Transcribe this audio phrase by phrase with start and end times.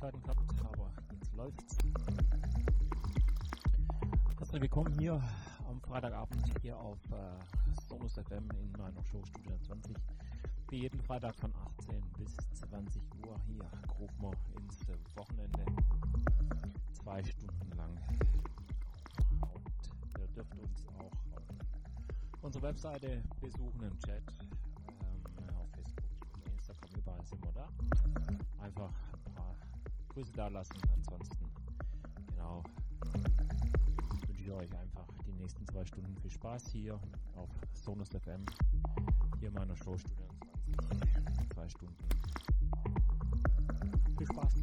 [0.00, 1.76] Startschwierigkeiten gehabt, aber jetzt läuft's.
[4.38, 5.22] Herzlich willkommen hier
[5.68, 9.94] am Freitagabend hier auf äh, Sonus FM in meiner Show Studio 20.
[10.70, 13.64] Wie jeden Freitag von 18 bis 20 Uhr hier
[13.98, 15.66] rufen wir ins Wochenende.
[16.94, 17.94] Zwei Stunden lang.
[19.52, 24.22] Und ihr dürft uns auch auf unsere Webseite besuchen im Chat
[27.00, 27.68] überall sind wir da.
[28.62, 28.92] Einfach
[30.10, 30.74] Grüße da lassen.
[30.96, 31.46] Ansonsten,
[32.26, 32.62] genau,
[34.26, 36.94] wünsche ich euch einfach die nächsten zwei Stunden viel Spaß hier
[37.36, 38.44] auf Sonus FM.
[39.38, 40.26] Hier in meiner Show Studio
[40.88, 41.10] 20.
[41.54, 41.96] Zwei Stunden.
[44.18, 44.54] Viel Spaß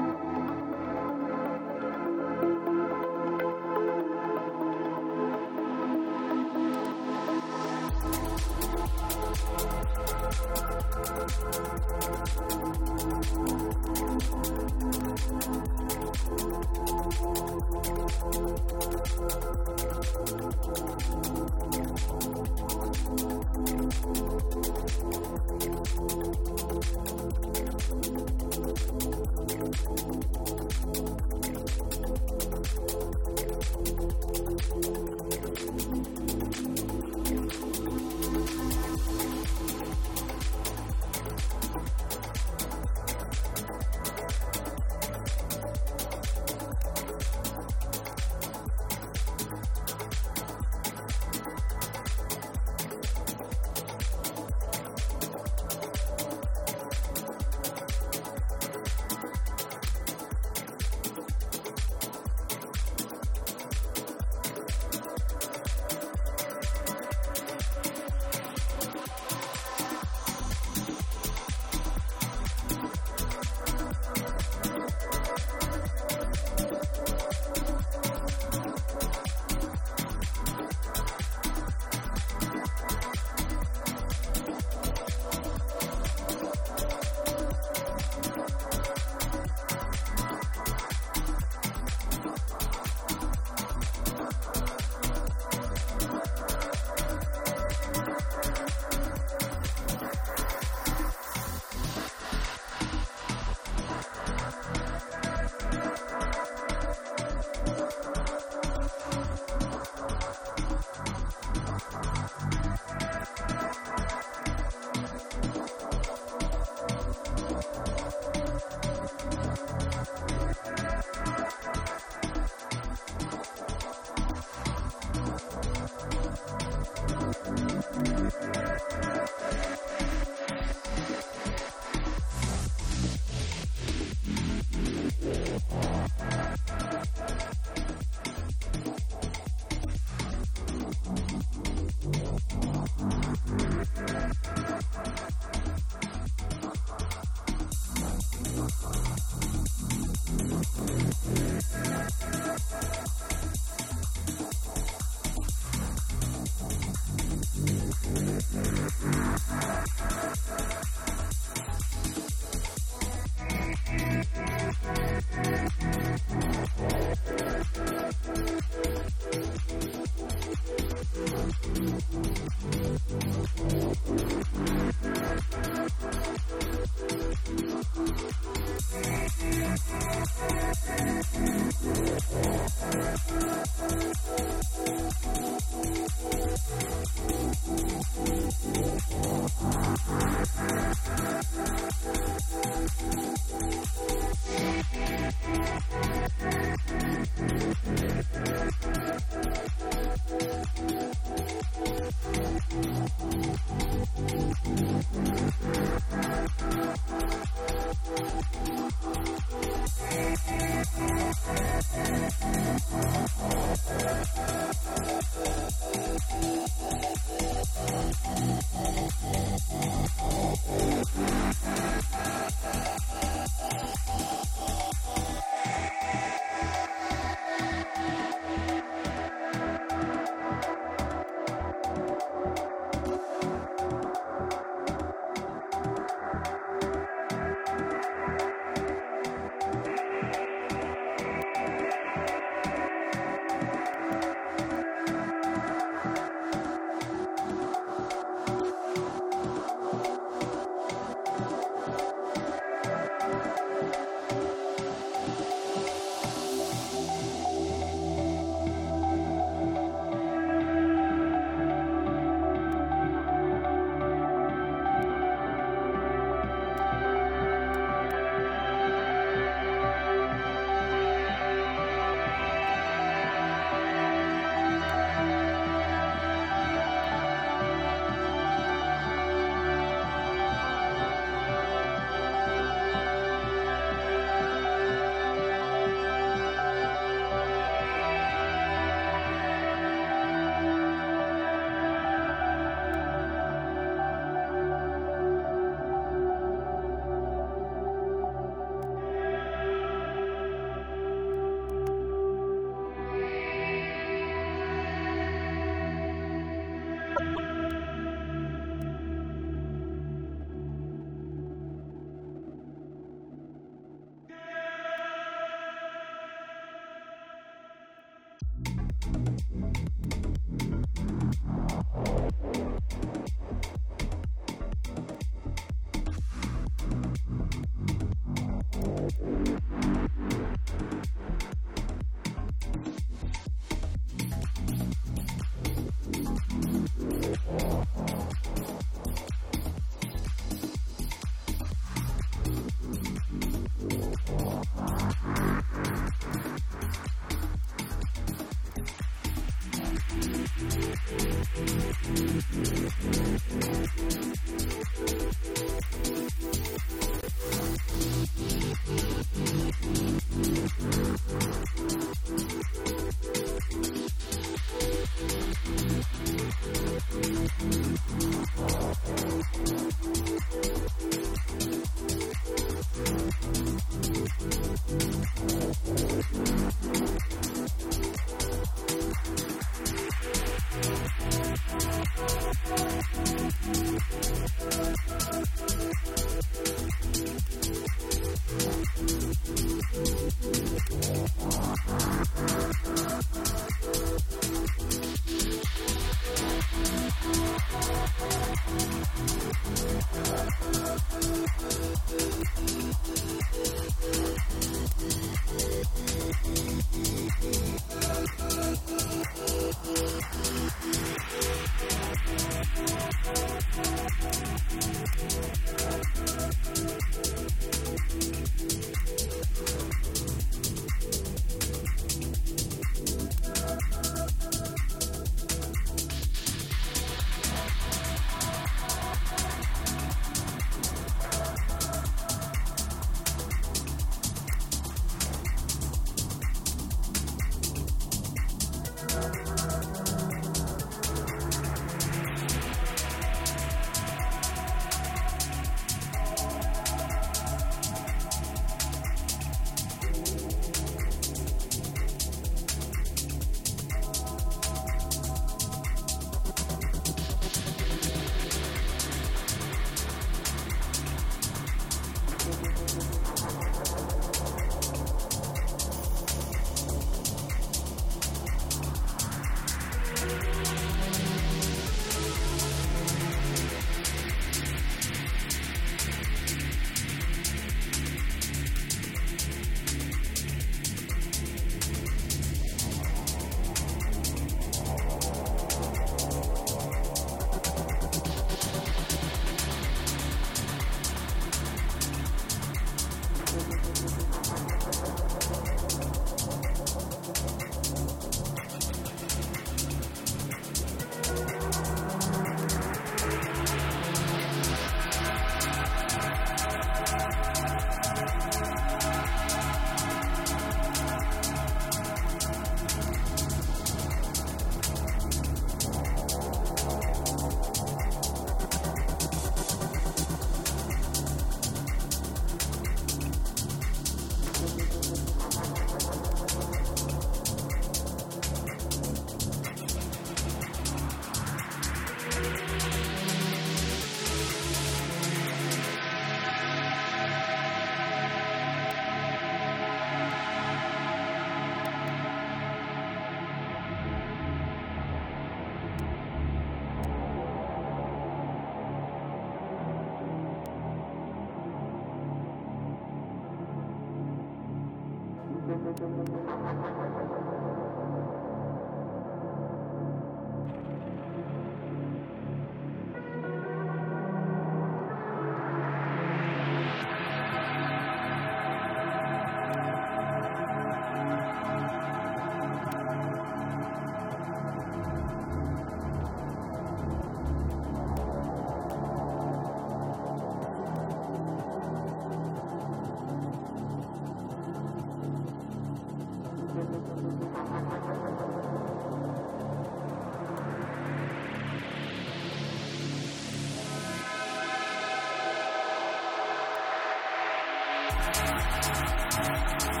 [599.51, 600.00] Bye.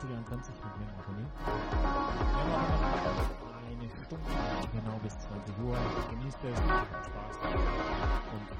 [0.00, 1.28] Studio 20 mit mir, Abonnie.
[2.32, 3.04] Wir haben noch
[3.52, 4.24] eine Stunde,
[4.72, 5.76] genau bis 20 Uhr.
[6.08, 6.56] Genießt es,
[7.04, 7.36] Spaß
[8.32, 8.59] und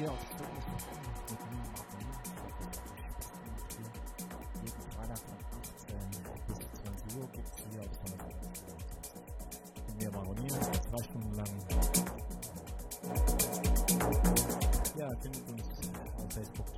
[0.00, 0.64] hier auf Fokus
[1.28, 2.08] mit mir, Martin.
[4.64, 5.96] Jeden Freitag von 18
[6.46, 8.64] bis 20 Uhr gibt es hier auf Fokus.
[9.86, 11.52] Mit mir, Maroni, zwei Stunden lang.
[14.96, 15.64] Ja, findet uns
[16.16, 16.68] auf Facebook,